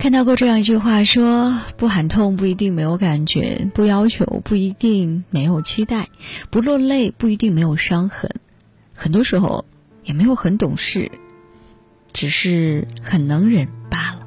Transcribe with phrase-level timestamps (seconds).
[0.00, 6.08] 看到过这样一句话，说不喊痛不一定没有感觉，不要求不一定没有期待，
[6.48, 8.30] 不落泪不一定没有伤痕，
[8.94, 9.66] 很多时候
[10.02, 11.12] 也没有很懂事，
[12.14, 14.26] 只是很能忍罢了。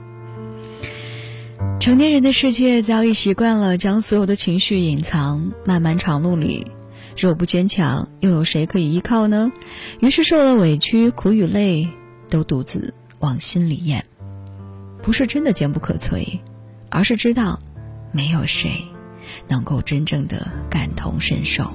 [1.79, 6.67] 成年人的世界早已习惯了将所有的情绪隐藏，漫漫长路里，
[7.17, 9.51] 若不坚强，又有谁可以依靠呢？
[9.99, 11.89] 于是受了委屈，苦与累
[12.29, 14.05] 都独自往心里咽。
[15.03, 16.39] 不是真的坚不可摧，
[16.89, 17.59] 而是知道，
[18.13, 18.71] 没有谁
[19.49, 21.71] 能够真正的感同身受。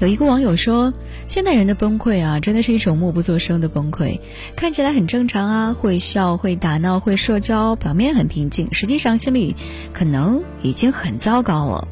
[0.00, 0.92] 有一个网友说，
[1.28, 4.18] 现代人的崩溃啊，真的是一种默不作声的崩溃，
[4.56, 9.54] 看起来很正常啊，会笑，会打闹，会社交，表面很平静，实际上心里
[9.92, 11.86] 可能已经很糟糕了。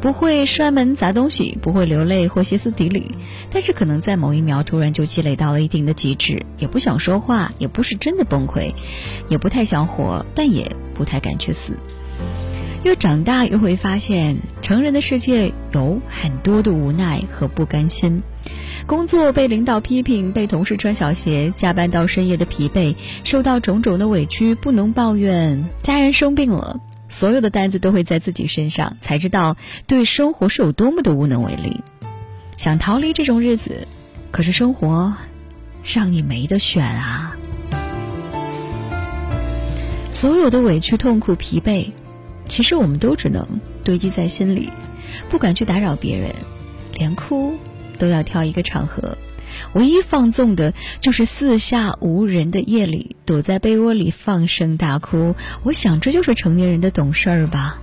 [0.00, 3.14] 不会摔门砸东西，不会流泪或歇斯底里，
[3.50, 8.72] 但是可能在某一秒突然就积累到了一定的极致，也不想说话，也不是真的崩溃，
[9.28, 11.74] 也不太想活，但也不太敢去死。
[12.82, 18.22] 越长大越会发现，成人的世界有很多的无奈和不甘心。
[18.86, 25.68] 工作被领导批评，被同事穿小鞋，加班到深夜的疲惫，受到种种的委屈，不能抱怨。
[25.82, 26.80] 家人生病了。
[27.10, 31.82] 所有的担子都会在自己身上，才知道对生活是有多么的无能为力。
[32.56, 33.88] 想逃离这种日子，
[34.30, 35.14] 可是生活
[35.82, 37.36] 让你没得选啊！
[40.10, 41.90] 所有的委屈、痛苦、疲惫，
[42.48, 43.46] 其实我们都只能
[43.82, 44.70] 堆积在心里，
[45.28, 46.34] 不敢去打扰别人，
[46.94, 47.56] 连哭
[47.98, 49.18] 都要挑一个场合。
[49.72, 55.34] 唯一放纵的，就是四下无人的夜里，躲在被窝里放声大哭。
[55.62, 57.78] 我想，这就是成年人的懂事儿吧？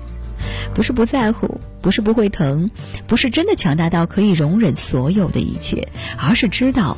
[0.73, 2.69] 不是不在乎，不是不会疼，
[3.07, 5.87] 不是真的强大到可以容忍所有的一切，
[6.17, 6.97] 而是知道，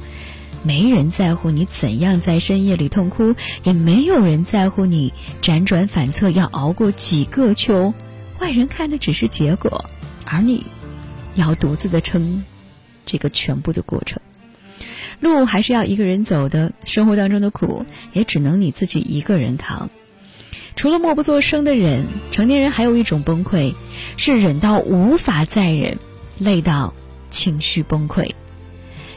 [0.63, 7.93] 没人在乎你怎样在深夜里痛哭，也没有人在乎你辗转反侧要熬过几个秋。
[8.39, 9.85] 外人看的只是结果，
[10.25, 10.65] 而你
[11.35, 12.43] 要独自的撑
[13.05, 14.21] 这个全部的过程。
[15.19, 19.89] 路还是要一个人走的，生活当中的苦也只能你自己一个人扛。
[20.75, 23.73] 除了默不作声的忍，成年人还有一种崩溃，
[24.15, 25.97] 是忍到无法再忍，
[26.37, 26.93] 累到
[27.29, 28.31] 情绪崩溃。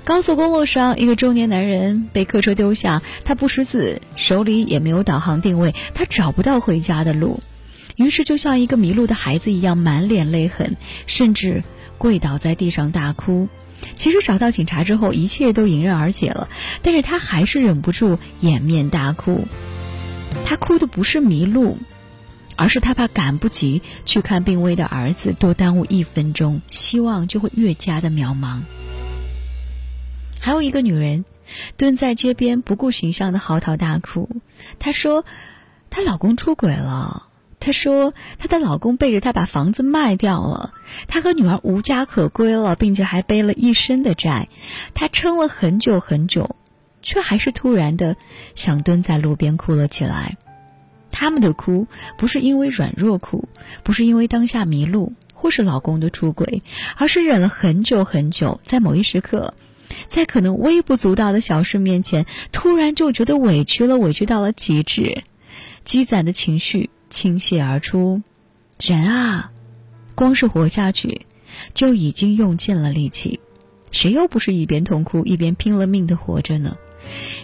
[0.04, 7.38] 高速公路上，一个中年男人被客车丢下，他不识字，手里也没有导航定位，他找不到回家的路，
[7.94, 10.76] 于是就像一个迷路的孩子一样，满脸泪痕，
[11.06, 11.62] 甚至
[11.98, 13.48] 跪倒在地上大哭。
[13.94, 16.48] 其实找到警察之后，一切都迎刃而解了，
[16.82, 19.46] 但是他还是忍不住掩面大哭。
[20.44, 21.78] 他哭的不是迷路，
[22.56, 28.60] 而是他怕赶不及去看病危的儿子，多耽误一分钟，希望就会越加的渺茫。
[30.40, 31.24] 还有一个女人，
[31.76, 34.28] 蹲在街边不顾形象的嚎啕大哭。
[34.78, 35.24] 她说，
[35.90, 37.28] 她老公出轨了。
[37.64, 40.74] 她说：“她的老公背着她把房子卖掉了，
[41.06, 44.48] 她和女儿无家可归了，并且还背了一身的债。
[44.94, 46.56] 她撑了很久很久，
[47.02, 48.16] 却还是突然的
[48.56, 50.36] 想蹲在路边哭了起来。
[51.12, 51.86] 他们的哭
[52.18, 53.48] 不是因为软弱哭，
[53.84, 56.64] 不是因为当下迷路或是老公的出轨，
[56.96, 59.54] 而是忍了很久很久，在某一时刻，
[60.08, 65.22] 在可能微不足道的小事面前，突然就觉得委屈了，委屈到了极致，
[65.84, 68.22] 积攒的情绪。”倾泻而出，
[68.80, 69.52] 人啊，
[70.14, 71.26] 光是活下去，
[71.74, 73.38] 就已经用尽了力气。
[73.90, 76.78] 谁又不是一边痛哭一边拼了命的活着呢？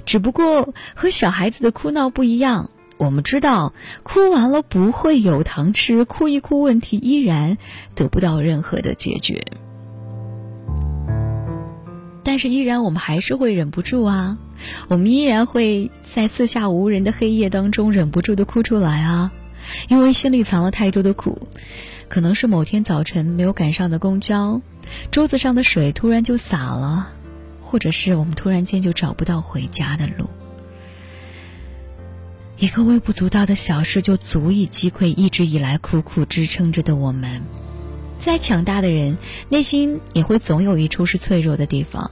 [0.07, 7.59] 只不过和小孩子的哭闹不一样，我们知道，哭完了不会有糖吃，哭一哭，问题依然
[7.95, 9.45] 得不到任何的解决。
[12.25, 14.39] 但是依然，我们还是会忍不住啊，
[14.89, 19.31] 我们依然会在四下无人的黑夜当中忍不住的哭出来啊。
[19.89, 21.49] 因为心里藏了太多的苦，
[22.09, 24.61] 可能是某天早晨没有赶上的公交，
[25.11, 27.13] 桌子上的水突然就洒了，
[27.61, 30.29] 或者是我们突然间就找不到回家的路。
[32.57, 37.43] 一个微不足道的小事就足以击溃一直以来苦苦支撑着的我们。
[38.19, 39.17] 再强大的人，
[39.49, 42.11] 内心也会总有一处是脆弱的地方。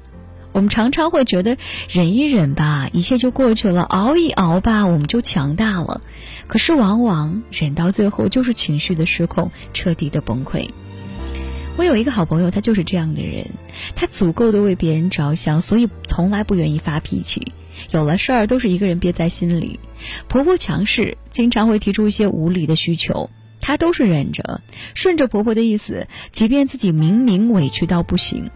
[0.57, 6.01] 我们常常会觉得忍一忍吧，一切就过去了；熬一熬吧，我们就强大了。
[6.47, 10.71] 可是往往忍到最后，就是情绪的失控，彻底的崩溃。
[11.77, 13.45] 我有一个好朋友，他就是这样的人，
[13.95, 17.53] 他足够的为别人着想，所以从来不愿意发脾气。
[17.91, 19.79] 有了事儿都是一个人憋在心里。
[20.27, 23.29] 婆婆强势，经常会提出一些无理的需求，
[23.61, 24.63] 她都是忍着，
[24.95, 28.51] 顺着婆婆的意思，即便自己明明委屈到不行。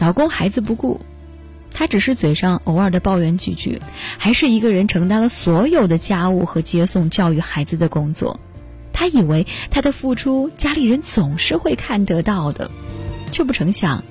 [0.00, 0.98] 老公孩子不顾，
[1.70, 3.80] 他只是嘴上偶尔的抱怨几句，
[4.16, 8.40] 还是一个人承担了所有的家务和接送、教育孩子的工作。
[8.94, 12.70] 他以为他的付出家里人总是会看得到的，
[13.30, 14.02] 却不成想，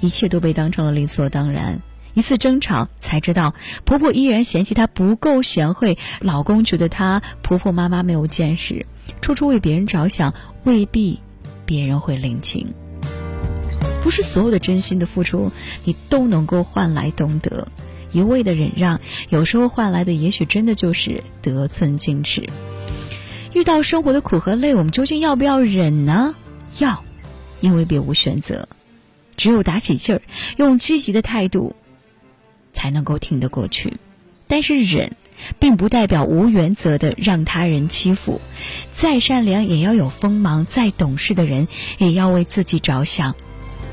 [0.00, 1.80] 一切都被当成了理所当然。
[2.14, 3.54] 一次争吵才知道，
[3.84, 8.86] 婆婆依然嫌弃她不够贤惠，老公觉得她婆婆妈妈没有见识，
[9.20, 10.34] 处处为别人着想，
[10.64, 11.20] 未必
[11.64, 12.74] 别人会领情。
[14.02, 15.52] 不是所有的真心的付出，
[15.84, 17.68] 你都能够换来懂得。
[18.12, 22.48] 一味的忍让，有时候换来的也许真的就是得寸进尺。
[23.52, 26.34] 遇到生活的苦和累，我们究竟要不要忍呢？
[26.78, 27.04] 要，
[27.60, 28.68] 因为别无选择。
[29.36, 30.22] 只有打起劲儿，
[30.56, 31.74] 用积极的态度。
[32.74, 33.98] 才能够挺得过去，
[34.48, 35.14] 但是忍，
[35.58, 38.40] 并不代表无原则的让他人欺负。
[38.92, 41.68] 再善良也要有锋芒，再懂事的人
[41.98, 43.34] 也要为自己着想。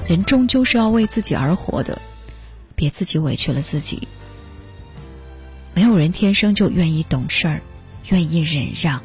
[0.10, 2.02] 人终究是要为自己而活的，
[2.74, 4.08] 别自己委屈了自己。
[5.76, 7.62] 没有人天生就愿意懂事儿，
[8.08, 9.04] 愿意忍让。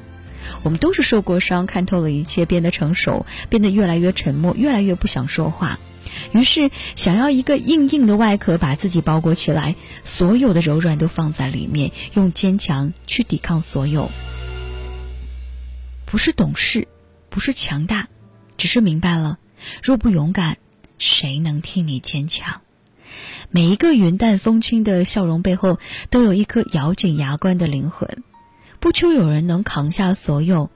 [0.62, 5.78] 我们都是受过伤，看透了一切，变得成熟，变得越来越沉默，越来越不想说话。
[6.32, 14.10] 于是，想要一个硬硬的外壳把自己包裹起来，所有的柔软都放在里面，用坚强去抵抗所有。
[16.06, 16.88] 不是懂事，
[17.28, 18.08] 不是强大，
[18.56, 19.38] 只是明白了：
[19.82, 20.56] 若不勇敢，
[20.98, 22.60] 谁能替你坚强？
[23.50, 25.78] 每一个云淡风轻的笑容背后，
[26.10, 28.22] 都有一颗咬紧牙关的灵魂。
[28.80, 30.70] 不求有人能扛下所有，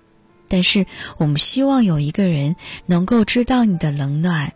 [0.48, 0.86] 但是
[1.16, 2.56] 我们希望有一个人
[2.86, 4.54] 能够知道你的冷暖。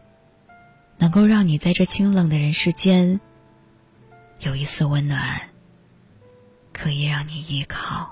[0.99, 3.20] 能够让你在这清冷的人世间
[4.38, 5.50] 有一丝温暖，
[6.73, 8.12] 可以让你依靠。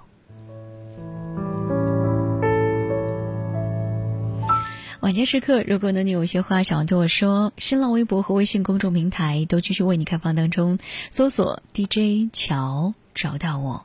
[5.11, 10.79] 晚间时刻，如果呢你有些话想要对我说，新浪微博和微信公众平台都继续为你开放当中，
[11.11, 13.85] 搜索 DJ 乔找到我。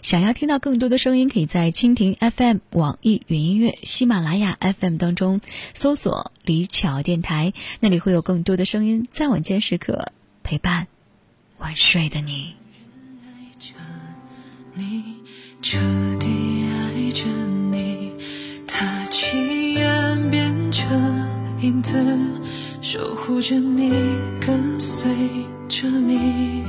[0.00, 5.40] 想要听到更多的声音，可以在蜻蜓 FM、网易云音乐、喜马拉雅 FM 当中
[5.74, 10.12] 搜索“李巧电台”，那里会有更多的声音在晚间时刻
[10.44, 10.86] 陪伴
[11.58, 12.54] 晚睡的你。
[13.18, 13.74] 人爱着
[14.74, 15.16] 你
[15.62, 15.80] 彻
[16.20, 16.28] 底
[16.70, 17.24] 爱着
[21.60, 21.96] 影子，
[22.80, 23.90] 守护着你，
[24.40, 25.10] 跟随
[25.68, 26.64] 着你，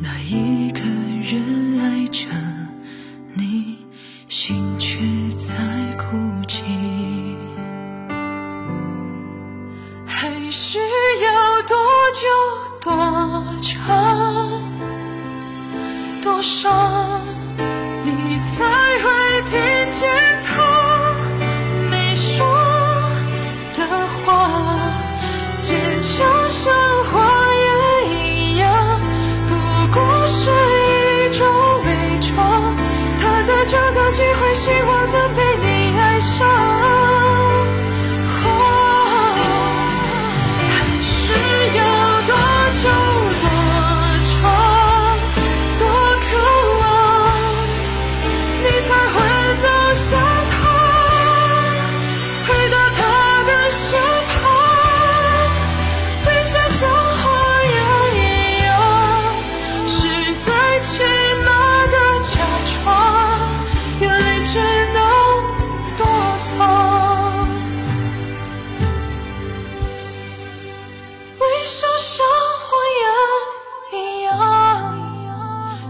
[0.00, 0.80] 那一个。
[1.22, 1.38] 人
[1.78, 2.26] 爱着
[3.34, 3.86] 你，
[4.26, 4.98] 心却
[5.36, 5.54] 在
[5.96, 6.16] 哭
[6.48, 6.64] 泣，
[10.04, 11.76] 还需要多
[12.14, 12.26] 久
[12.82, 14.60] 多长
[16.20, 17.22] 多伤，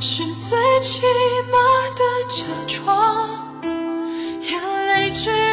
[0.01, 1.03] 是最起
[1.53, 1.59] 码
[1.95, 3.63] 的假装，
[4.41, 5.50] 眼泪只。